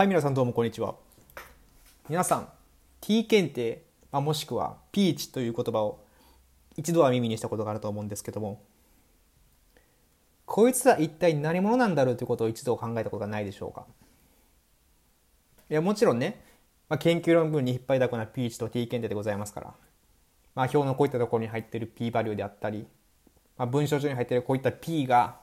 [0.00, 0.94] はい、皆さんどうもこんにちは。
[2.08, 2.48] 皆さん、
[3.02, 6.02] T 検定、まあ、もしくはピーチという言葉を
[6.74, 8.62] 一度は耳にしたことがあると思うんですけども、
[10.46, 13.84] こいつは一体何者なんだろうということを一度考えたことがないでしょうか？
[15.68, 16.42] いや、もちろんね、
[16.88, 19.74] まあ、研究論文に引っ張りだこなピーチと T 検定でございますから、
[20.54, 22.86] まあ、表のこういったところに入っている P バリューであったり、
[23.58, 25.36] まあ、文章上に入っているこういった P が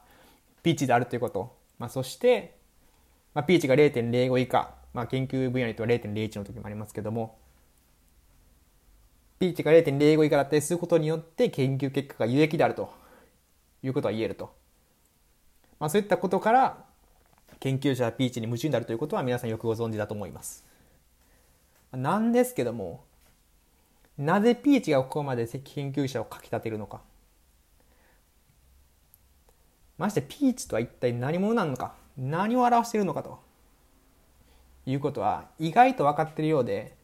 [0.64, 2.57] ピーチであるということ、まあ、そして、
[3.38, 7.38] まあ、ピーチが0.05以下、まあ、研究分野にとは0.01の時もありますけども、
[9.38, 12.92] ピーチが0.05以下だったりすることによって研究結果が有益であると
[13.84, 14.56] いうことは言えると。
[15.80, 16.84] まあ、そういったことから
[17.60, 20.66] 研究者はピーチに夢中になるということは皆さんよくご存知だと思います。
[21.92, 23.04] なんですけども、
[24.18, 27.02] なぜピーチがここまで研究者をかきたてるのか。
[30.00, 33.40] ましてピーチとは一体何者なのか、何を表しているのかと
[34.86, 36.96] いうことは意外と分かってるようで、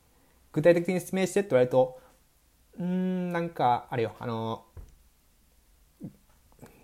[0.52, 2.00] 具体的に説明してって言われると、
[2.80, 4.66] うん、なんか、あれよ、あの、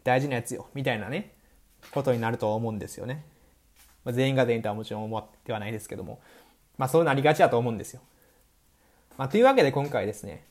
[0.03, 1.33] 大事なやつよ、みたいなね、
[1.91, 3.23] ことになると思うんですよね。
[4.03, 6.19] まあ、全員が全員とはもちろん思ってはないですけども、
[6.77, 8.02] まあそうなりがちだと思うんですよ。
[9.17, 10.45] まあというわけで今回ですね、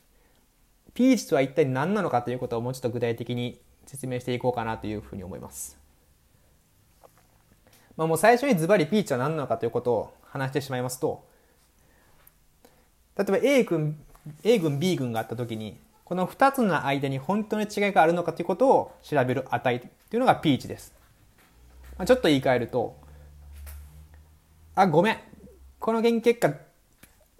[0.93, 5.78] ピーチとは一体何なのかということをもうちょっと具体的に説明していこうかなというふうに思います。
[7.99, 11.21] まあもう最初にズバリピーチは何なのかということを話してしまいますと、
[13.17, 13.99] 例えば A 君、
[14.41, 20.93] A 軍 B 軍があった時に、この2つの間に本当に違いがあるのかということを調べる値というのがピーチです。
[21.97, 22.95] まあ、ちょっと言い換えると、
[24.75, 25.17] あ、ごめん。
[25.77, 26.53] この研究結果、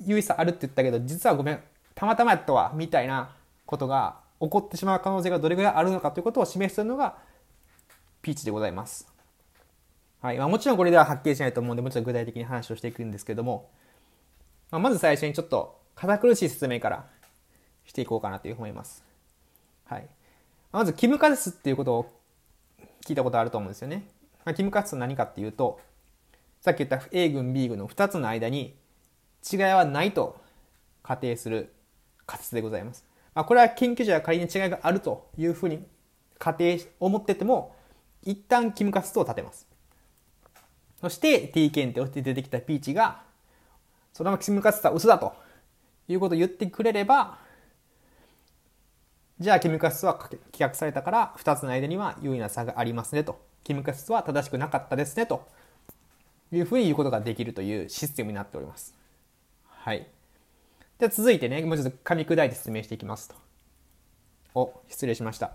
[0.06, 1.64] 優位さあるって言ったけど、実はごめん。
[1.96, 2.74] たまたまやったわ。
[2.76, 3.34] みたいな
[3.66, 7.16] ことが起こってしまう可能性がどれぐらいあるのかということを示しているのが、
[8.22, 9.19] ピーチでございます。
[10.22, 10.38] はい。
[10.38, 13.70] まあ、もちろんこれでははっきりしないと思うんで、もちろん具体的に話をしていくんですけども、
[14.72, 17.08] まあ、まず最初にちょっと堅苦しい説明から
[17.86, 19.04] していこうかなというふうに思います。
[19.86, 20.08] はい。
[20.72, 22.20] まず、キムカスっていうことを
[23.06, 24.08] 聞いたことあると思うんですよね。
[24.46, 25.80] まあ、キムカスと何かっていうと、
[26.62, 28.76] さっき言った A 軍 B 軍の2つの間に
[29.50, 30.42] 違いはないと
[31.02, 31.74] 仮定する
[32.26, 33.06] 仮説でございます。
[33.34, 35.86] まあ、これは研究者が仮に違いがあるというふうに
[36.38, 37.76] 仮定、思ってても、
[38.24, 39.69] 一旦キムカスを立てます。
[41.02, 43.22] そして T 検定をして出てきたピーチが、
[44.14, 45.34] そのままキムカスは嘘だと
[46.08, 47.38] いうことを言ってくれれば、
[49.40, 53.40] じゃあキムカスは棄却されたから2つの間には優位な差がありますねと。
[53.64, 55.48] キムカスは正しくなかったですねと
[56.52, 58.96] いうふうに言うことができるというシステムになっております。
[59.66, 60.08] はい。
[60.98, 63.36] では続いてね、もうちょっと噛み砕いて説明していきますと。
[64.56, 65.52] お、失礼しました。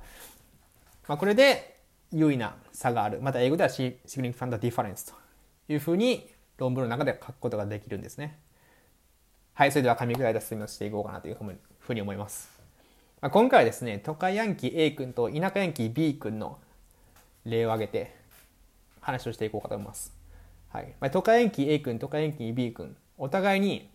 [1.06, 3.20] まあ、これで優位な差がある。
[3.20, 5.14] また英語では significant difference と
[5.68, 8.38] いうふうに論文の中で書くことができるんですね。
[9.54, 11.36] はい、それでは噛み砕いた説明をしていこうかなという
[11.78, 12.50] ふうに思います。
[13.20, 16.58] まあ、今回はですね、都会ヤンキー A 君と田舎ヤンキー B 君の
[17.44, 18.14] 例を挙げて
[19.00, 20.12] 話をしていこうかと思います。
[20.70, 20.94] はい。
[21.00, 23.88] まあ、都会ヤンキー A 君、都会ヤンキー B 君、お互いに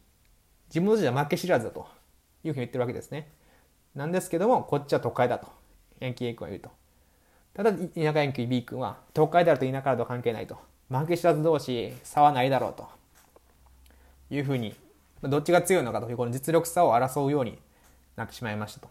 [0.69, 1.87] 自分の字は負け知らずだと
[2.43, 3.29] いうふうに言ってるわけですね。
[3.95, 5.47] なんですけども、こっちは都会だと。
[5.99, 6.69] ヤンキー A 君は言うと。
[7.53, 7.77] ただ、田
[8.13, 10.57] 舎ヤンキー B 君は、都会であると田舎だと関係ないと。
[10.89, 12.87] 負け知らず同士、差はないだろうと。
[14.31, 14.75] いうふうに、
[15.21, 17.57] どっちが強いのかというこの実力差を争うように
[18.15, 18.89] なってしまいましたと。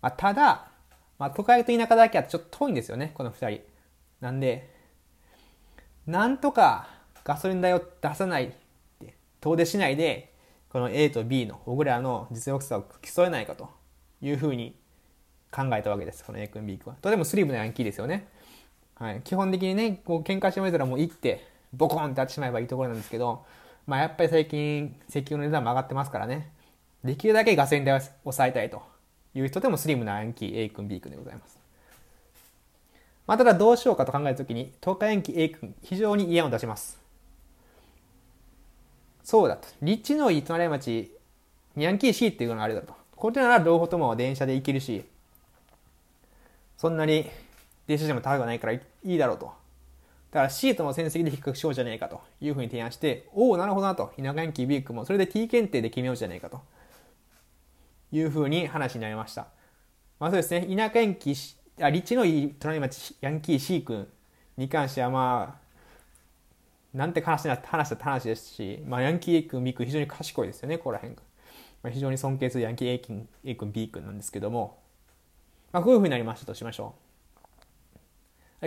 [0.00, 0.68] まあ、ただ、
[1.18, 3.60] まあ、都会と田舎だけはちょっと遠いんですよね、この二人。
[4.20, 4.70] なんで、
[6.06, 6.88] なんとか
[7.24, 8.52] ガソリン代を出さない、
[9.40, 10.32] 遠出しないで、
[10.68, 13.68] この A と B の僕らの実力差を競えないかと
[14.20, 14.74] いうふうに
[15.50, 16.98] 考えたわけです、この A 君 B 君は。
[17.00, 18.26] とてもスリムなヤンキーですよね。
[18.96, 19.20] はい。
[19.22, 23.44] 基本的にね、こう喧嘩してもらえたらもう行って、ボコンって当ってしまえばいいところなんですけど、
[23.86, 26.50] まあやっぱり最近石油の値段も上がってますからね。
[27.02, 28.82] できるだけガソリン代を抑えたいと
[29.34, 31.58] いう人でもスリムなヤンキー A 君 B 君でございます。
[33.26, 37.00] まあ、ただどうしようかと考えたときに、東海ヤンキー A 君、非常に嫌を出します。
[39.24, 39.68] そうだと。
[39.80, 41.10] 立地のいい隣町、
[41.76, 42.94] ヤンキー C っていうのがあるだと。
[43.16, 45.04] これなら両方とも電車で行けるし、
[46.76, 47.30] そんなに
[47.86, 49.46] 電車賃も高くないからいいだろうと。
[49.46, 54.12] だから C との成績で比較しようじゃねえかというふうに提案して、おお、なるほどなと。
[54.16, 56.60] 田舎ヤンキー B 君もそれで T 検定で決めようじゃねえかと。
[58.12, 59.48] いうふうに話になりました。
[60.20, 64.06] まあそうですね、田舎ヤンキー、あ、立地のいい隣町ヤンキー C 君
[64.56, 71.22] に関してはまあ、なんて話な話だった話ですし、まあ、ヤンキー A 君、B 君、非常に賢いですよね、ここら辺が。
[71.82, 74.78] まあ、非常に尊敬するヤンキー A 君、A 君、B 君なんですけども、
[75.72, 77.11] まあ、こういうふうになりましたとしましょう。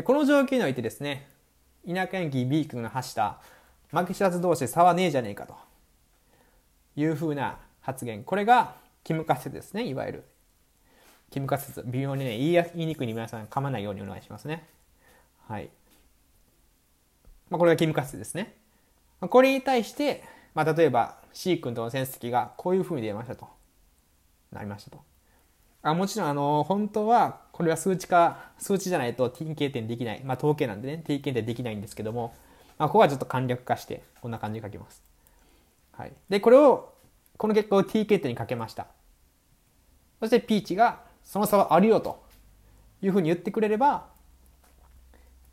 [0.03, 1.27] この状況においてですね、
[1.87, 3.39] 田舎ヤンキー B 君が発した
[3.91, 5.55] 負け知らず同士で差はねえじゃねえかと
[6.95, 8.23] いうふうな発言。
[8.23, 10.23] これが、キム仮説ですね、いわゆる。
[11.29, 11.83] キム仮説。
[11.85, 14.67] 微妙にね、言い言いにくいに皆さん噛まないようにお願いしますね。
[15.47, 15.69] はい。
[17.49, 18.55] まあ、これがキム仮説ですね。
[19.21, 23.47] これに対して、まあ、例えば C 君との成績がこういうふうに出ましたと。
[24.51, 25.14] なりましたと。
[25.87, 30.23] あもちろん、あの、本当は、これは数値化、数値じゃないと T 形点できない。
[30.23, 32.33] まあ、統計なんでね、T 形点できないんですけども、
[32.79, 35.03] まあ、ここはちょっと簡略化して、こんな感じで書きます。
[35.91, 36.13] はい。
[36.27, 36.95] で、これを、
[37.37, 38.87] この結果を T 形点にかけました。
[40.19, 42.23] そしてピーチが、その差はあるよと
[43.03, 44.07] いうふうに言ってくれれば、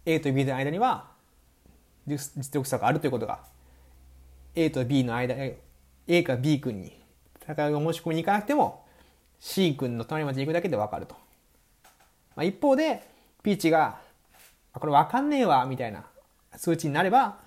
[0.06, 1.10] A と B の間には、
[2.06, 3.40] 実力差があるということが、
[4.54, 5.34] A と B の間、
[6.06, 7.02] A か B 君に
[7.42, 8.81] 戦いを申し込みに行かなくても、
[9.44, 11.16] C 君の隣町に行くだけでわかると。
[12.36, 13.02] まあ、一方で、
[13.42, 13.98] ピーチが、
[14.72, 16.04] これわかんねえわ、みたいな
[16.56, 17.38] 数値になれば、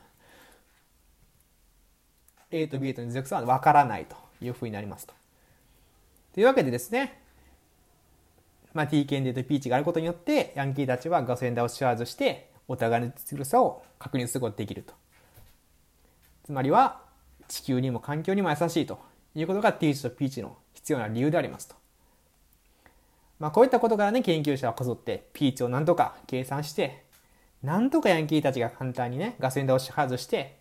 [2.52, 5.14] A と B との実力差はわからないというふうになりますと。
[6.34, 7.22] というわけでですね、
[8.74, 14.94] まあ、T 検でとピーチがあることによって、ヤンキーたちはガソリン代を支払わずして、お互いの実力差を確認することができると。
[16.44, 17.02] つまりは、
[17.48, 19.00] 地球にも環境にも優しいと
[19.34, 21.85] いうことが T チとピーチの必要な理由でありますと。
[23.40, 27.04] まあ、こういったことからね、研究者はこぞってピーチをなんとか計算して、
[27.64, 30.58] なんとかヤンキーたちが簡単にね、ガソリン代を支払わずして、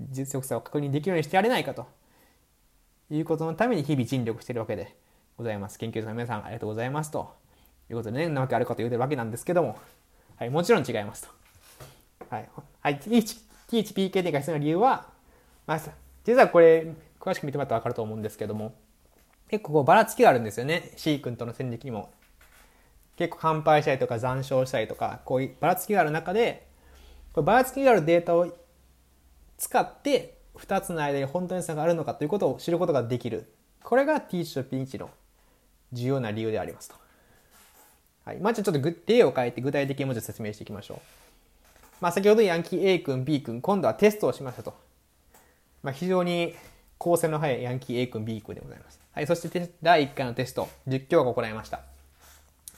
[0.00, 1.86] 実力差を確認できるようにしてやれないかと
[3.10, 4.96] いうことのために日々尽力してるわけで
[5.36, 5.78] ございます。
[5.78, 7.34] 研究者の皆さんありがとうございますと
[7.90, 9.78] いうことでね、なわけあるかと言うてるわけなんですけども、
[10.36, 11.28] はい、もちろん違いますと。
[12.28, 12.48] はい。
[12.80, 15.06] はい、T1PKD が必要な理由は、
[15.66, 15.80] まあ、
[16.24, 16.86] 実はこれ、
[17.18, 18.74] 詳しく見てもらったら分かると思うんですけども、
[19.48, 20.92] 結構こうばらつきがあるんですよね。
[20.96, 22.12] C 君との戦歴にも。
[23.18, 26.68] 結構乾杯したりとか残傷したりとか、こういうばらつきがある中で、
[27.32, 28.46] こればらつきがあるデータを
[29.56, 33.52] 使って2つの間に本当に差があるのかということを知ることができる。
[33.82, 35.10] これが T 値と P 値の
[35.92, 36.94] 重要な理由でありますと。
[38.24, 38.38] はい。
[38.38, 38.72] まあ、ちょっと
[39.06, 40.98] 例を変えて具体的にもうちょっと説明していきましょう。
[42.00, 44.74] まあ、先ほどヤンキー A 君、B 君、今度はテストをしましたと。
[45.82, 46.54] まあ、非常に
[46.98, 49.00] 構成の早いヤンキー A 君、B 君でございます。
[49.12, 49.26] はい。
[49.26, 51.97] そして第1回のテスト、10教科行いました。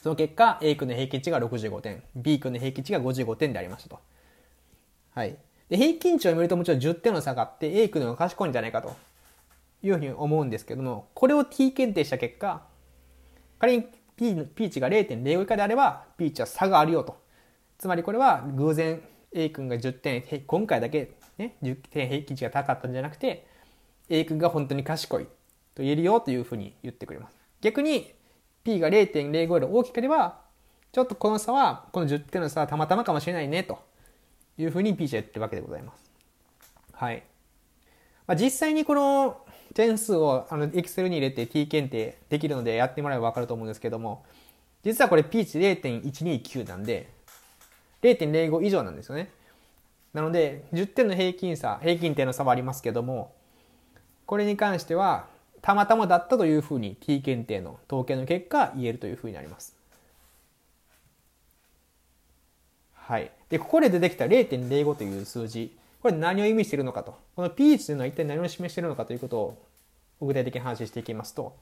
[0.01, 3.99] その結果、A 君の平均値が65点、B 君の平均値が55点でありましたと。
[5.13, 5.37] はい。
[5.69, 8.95] で、平均値を見るともちろん10点の差があって、A 君の方が賢いんじゃないかと
[9.83, 12.63] いうふうに思うんですけども、これを T 検定した結果、
[13.59, 17.15] 仮に P, P 値が0.05以下であれば、P 値は差があるよと。
[17.77, 19.01] つまりこれは偶然
[19.33, 23.45] A 君が10点、今回だけね、10点平均値が高かったんじゃなくて、
[24.09, 25.25] A 君が本当に賢い
[25.75, 27.37] と言えるよというふうに言ってくれます。
[27.61, 28.13] 逆に
[28.63, 30.39] P が0.05より大きければ、
[30.91, 33.79] ちょっとこの差は、この10点の差はたまたまかもしれないねと
[34.57, 36.11] いうふうに P 値は言ってるわけでございます。
[36.93, 37.23] はい。
[38.27, 44.25] まあ、実際にこの点数をあの Excel に入れて T 検定できるのでやってもらえばわかると思うんですけども、
[44.83, 47.09] 実はこれ P 値0.129なんで、
[48.01, 49.31] 0.05以上なんですよね。
[50.13, 53.33] なので、10点の平均差、平均点の差はありますけども、
[54.25, 55.27] これに関しては、
[55.61, 59.75] たまたまだったというふうに T 検定の統計の結果言えるというふうになります。
[62.93, 63.31] はい。
[63.49, 67.15] で、ここで出てきた0.05という数字、これ何を意味しているのかと。
[67.35, 69.57] この P 値というのは一体何を示しているのかということを
[70.21, 71.55] 具体的に話していきますと、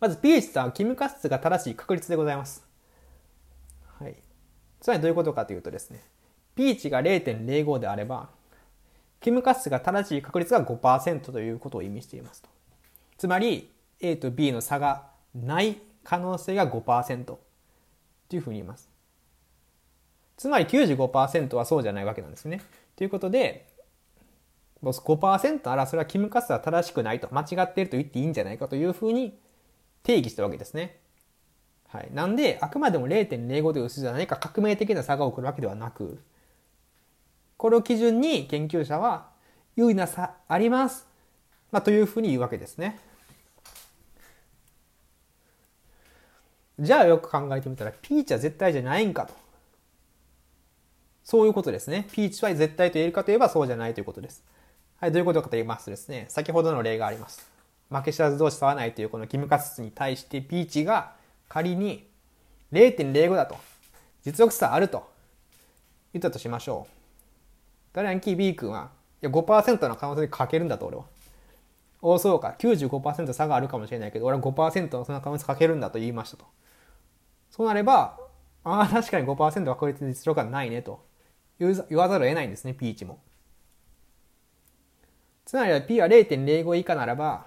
[0.00, 2.64] まず P 値とはキムカスが正しい確率でございます。
[3.98, 4.14] はい。
[4.80, 6.00] つまりどういうことかというとですね、
[6.54, 8.28] P 値が0.05であれば、
[9.20, 12.48] キムカスが正しい確率が5%ということを意味していますと。
[13.18, 13.70] つまり
[14.00, 17.40] A と B の差がない可能性が5%と
[18.30, 18.88] いうふうに言います。
[20.36, 22.62] つまり95%はそうじゃないわけなんですね。
[22.96, 23.66] ということで、
[24.82, 29.36] 5%ならそれはキムカスは正しくないと、間違っていると言っていいんじゃないかというふうに
[30.04, 31.00] 定義したわけですね。
[31.88, 32.08] はい。
[32.12, 36.22] なんで、あくまでも0.05という数字は何か革命的な差が起こるわけではなく、
[37.56, 39.30] これを基準に研究者は
[39.74, 41.08] 有利な差あります。
[41.72, 43.00] まあ、というふうに言うわけですね。
[46.78, 49.34] じゃあよく考えてみたら、ピーチは絶対じゃないんかと。
[51.24, 52.06] そういうことですね。
[52.12, 54.42] ピーチは絶対と言えるかといえばそうじゃないということです。
[55.00, 57.46] はい、どういうことかと言いますとですね、先ほどの例があります。
[57.90, 61.12] 負け知らず同士差はないというこのキムカスに対してピーチが
[61.48, 62.06] 仮に
[62.72, 63.56] 0.05だと、
[64.24, 65.10] 実力差あると
[66.12, 67.96] 言ったとしましょう。
[67.96, 71.04] ダランキー B 君は、いや5%の可能性でかけるんだと俺は。
[72.00, 76.46] おそうか、95%差があるかもしれないけど、俺は5%のその可能性かけるんだと言いましたと。
[77.50, 78.18] そうなれば、
[78.64, 81.04] ああ、確かに5%は確率で実力がないねと
[81.58, 83.18] 言わざるを得ないんですね、ピーチも。
[85.44, 87.46] つまりは P は0.05以下ならば、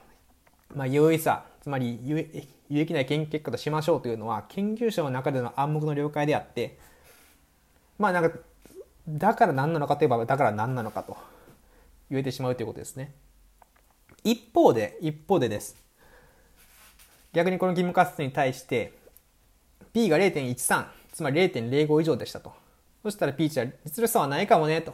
[0.76, 2.18] まあ、有意差、つまり有
[2.82, 6.78] 益な研究結果としましょうというのは、研究者の中での暗黙の了解であって、
[8.00, 8.38] まあなんか、
[9.08, 11.16] だから何なのかといえば、だから何なのかと
[12.10, 13.14] 言えてしまうということですね。
[14.24, 15.76] 一方で、一方でです。
[17.34, 18.94] 逆にこの義務活動に対して、
[19.94, 22.54] P が0.13、つまり0.05以上でしたと。
[23.04, 24.94] そしたら P 値は実力差はないかもね、と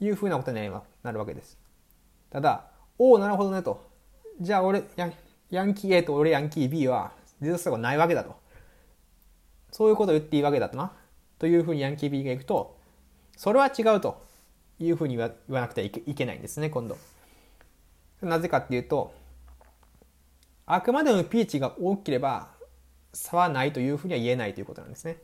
[0.00, 0.70] いうふうなことに
[1.02, 1.58] なるわけです。
[2.30, 3.86] ただ、おお、なるほどねと。
[4.40, 5.12] じゃあ俺ヤ、
[5.50, 8.34] ヤンキー A と俺ヤンキー B は実力差がないわけだと。
[9.70, 10.92] そういうことを言っていいわけだとな。
[11.38, 12.78] というふうにヤンキー B がいくと、
[13.36, 14.24] それは違うと
[14.78, 16.96] いうふうに言わなくてはいけないんですね、今度。
[18.22, 19.12] なぜかっていうと、
[20.66, 22.48] あくまでも P 値が大きければ
[23.12, 25.18] 差はないというふうには言えないということなんですね。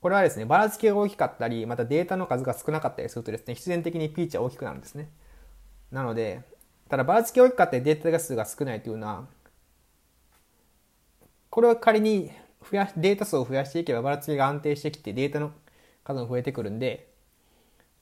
[0.00, 5.10] これはですね、ばらつきが大きかったり、またデータの数が少なかったりするとですね、必然的に P 値は大きくなるんですね。
[5.92, 6.42] なので、
[6.88, 9.26] ただばらつきが大きかったりデータ数が少ないというのは、
[11.50, 12.30] これを仮に
[12.62, 15.52] 増やデータ数を増やしていけばばらつきが安定してきてデータの
[16.02, 17.10] 数も増えてくるんで、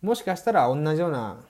[0.01, 1.41] もしかしたら同じような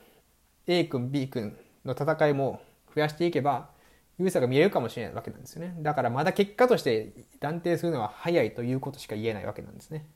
[0.67, 2.61] A 君 B 君の戦いも
[2.95, 3.71] 増やしていけば、
[4.19, 5.75] 優位差が見えるかもしれないわけなんですよね。
[5.81, 10.07] だからまだ結果として断定するのは早いということしか言えないわけなんですね。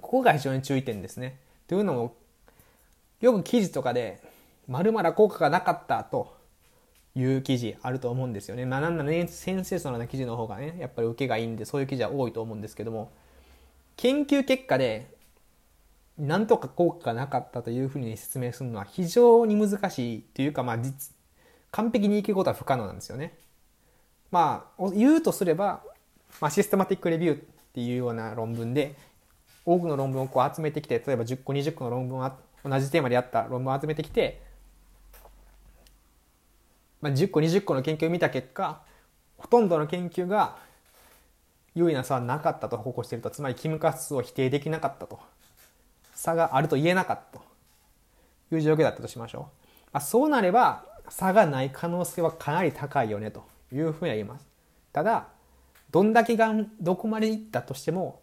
[0.00, 1.38] ここが非常に注意点ですね。
[1.66, 2.16] というのも、
[3.20, 4.22] よく記事とかで
[4.68, 6.36] まるまる効果がなかったと
[7.14, 8.66] いう記事あると思うんですよね。
[8.66, 13.10] まあなんならね、センセーショナルな記事の方がね、やっぱり受けがいいんで、そういう記事は多いと思うんですけども、
[13.96, 15.18] 研究結果で、
[16.20, 21.14] なんとか効果がなかったというふうに説明するのは非常に難しいというか、まあ実、
[21.70, 23.38] 完璧に生きることは不可能なんですよね。
[24.30, 25.82] まあ、言うとすれば、
[26.40, 27.38] まあ、システマティックレビューっ
[27.74, 28.94] ていうような論文で、
[29.64, 32.32] 多くの論文をこう集めてきて、例えば10個、20個の論文を
[32.64, 34.42] 同じテーマでやった論文を集めてきて、
[37.00, 38.82] まあ、10個20個の研究を見た結果
[39.38, 40.58] ほとんどの研究が
[41.74, 45.20] 優位な差はなかったと報告しているとつまりキムカスを否定できなかったと
[46.20, 47.44] 差があると言えなかったと
[48.54, 49.42] いう状況だったとしましょう、
[49.92, 54.46] まあ、そうなれば差がない可能性はかなり高いよねというふうには言います
[54.92, 55.28] ただ
[55.90, 58.20] どんだけがどこまでいったとしても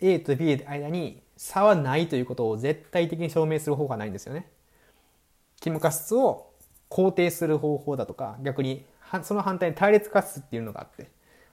[0.00, 4.50] A と B の間に差はないということを絶対的に証明する方がないんですよね。
[5.60, 6.50] キムカスを
[6.90, 8.84] 肯定する方法だとか、逆に
[9.22, 11.10] その反対に対立過失っていうのがあって、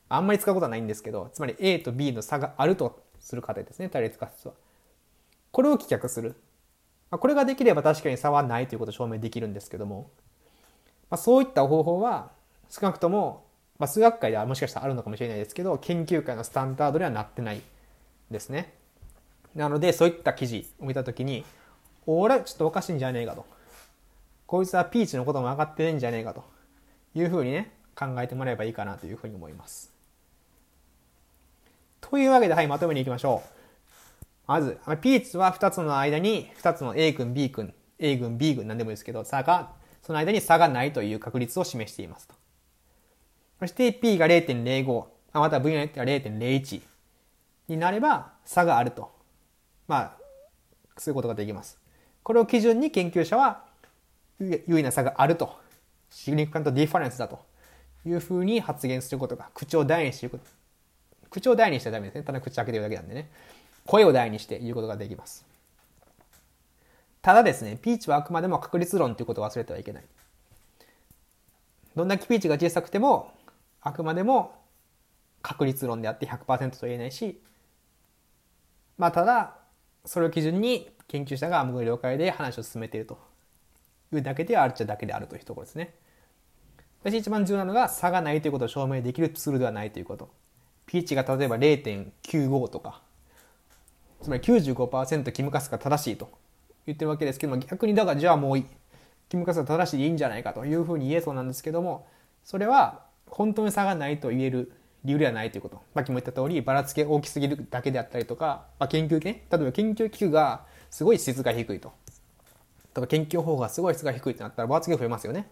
[0.09, 4.53] あんまり使うことはないんですけど、つまり A と B の差があるとする過程ですね、対立過失は。
[5.53, 6.35] これを棄却する。
[7.11, 10.09] これができれば確かに差はないということを証明できるんですけども、
[11.11, 12.31] まあ、そういった方法は
[12.71, 13.45] 少なくとも、
[13.77, 17.61] まあ、数学界ではもしかしたらあるのかもしれないですけど、研究会のスタンダードにはなってない
[18.31, 18.73] ですね。
[19.53, 21.45] なので、そういった記事を見たときに、
[22.07, 23.45] 俺ちょっとおかしいんじゃねえかと。
[24.47, 26.43] こいつはピーチのことも分かってないんじゃねえかと
[27.13, 29.91] いうふうにね、考えてもらえばいいかなというふうに思います。
[32.01, 33.62] というわけで、はい、まとめに行きましょう。
[34.45, 39.71] まず、ピーチは2つの間に、2つの A 群、B 群、A 群、B 群なんでもいいですけど、差が、
[40.01, 42.35] その間に差がないという確率を示していますと。
[43.59, 46.81] そして P が0.05、また V によっては0.01
[47.69, 49.11] になれば差があると。
[49.87, 50.17] まあ、
[50.97, 51.79] そういうことができます。
[52.21, 53.63] これを基準に研究者は
[54.39, 55.57] 優位な差があると、
[56.09, 57.39] シグニフカントディファレンスだと
[58.05, 60.39] いうふうに発言することが、口を大にしていく。
[61.29, 62.23] 口を大にしてはダメですね。
[62.23, 63.31] ただ口開けてるだけなんでね。
[63.85, 65.45] 声を大にして言うことができます。
[67.21, 70.03] ただですね、ピーチはあくまでも確率論ということを忘れてはいけない。
[71.95, 73.31] どんだけピーチが小さくても、
[73.81, 74.55] あくまでも
[75.41, 77.39] 確率論であって100%と言えないし、
[78.97, 79.55] まあただ、
[80.05, 83.17] それを基準に研究者が無了解で話を進めていると
[84.11, 85.93] いうだけではあるっちゃだけであるというところですね。
[87.03, 90.29] 私一番重要なのが差がないということを証明できるツールではないということ。
[90.85, 93.01] ピーチが例えば0.95とか、
[94.23, 96.29] つまり95%キムカスが正しいと
[96.85, 98.63] 言ってるわけですけども、逆にだからじゃあもう
[99.29, 102.07] キムカスが正しいでいいんじゃないかというふうに言えそうなんですけども、
[102.43, 104.71] それは本当に差がないと言える
[105.03, 105.81] 理由ではないということ。
[105.93, 111.91] さっきも言った通り、ばらつき大きすぎるだけであったりとか、まあ、研究ね、例えば研究機器がすごい質が低いと。
[112.93, 115.49] とか研究方法がすごい質が低いってなったらばらつきが増えますよね。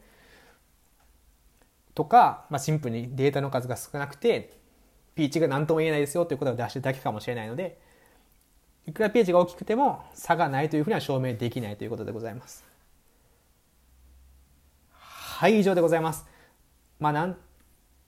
[1.93, 4.53] とか、まあ、シンプルにデータの数が少なくて、
[5.15, 7.77] ピーチが何とも言えないですよということを出してるだけかもしれないので、
[8.87, 12.63] いくらピーチが大きくても差がないというふうには証明できないということでございます。
[14.91, 16.25] はい、以上でございます。
[16.99, 17.37] まあ、なん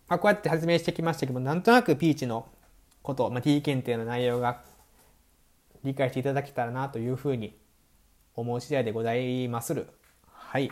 [0.07, 2.47] まあ、こうやって説明してきましたけどなんとなくピーチの
[3.01, 4.61] こと、まあ、T 検定の内容が
[5.83, 7.57] 理解していただけたらなというふうに
[8.35, 9.87] 思う次第でございまする。
[10.27, 10.71] はい。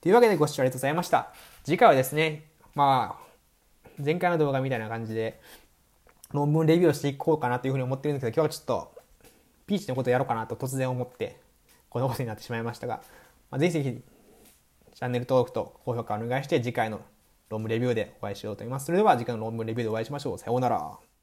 [0.00, 1.32] というわけでご視聴ありがとうございました。
[1.64, 5.40] 次回はですね、まあ、前回の動画みたいな感じで、
[6.34, 9.02] 論文レビューをしていこうかなというふうに思ってるんですけど、今日はちょっと、
[9.66, 11.40] ピーチのことをやろうかなと突然思って、
[11.88, 13.02] このことになってしまいましたが、
[13.52, 14.02] まあ、ぜひぜひ、
[14.94, 17.02] チャンネル登録と高評価をお願いして、次回の
[17.50, 18.86] 論文レビューでお会いしようと思います。
[18.86, 20.38] それでは次回の論文レビューでお会いしましょう。
[20.38, 21.13] さようなら。